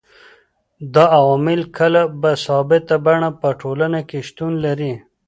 [0.93, 4.93] دا عوامل کله په ثابته بڼه په ټولنه کي شتون لري